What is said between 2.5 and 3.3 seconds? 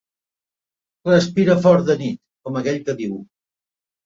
aquell que diu.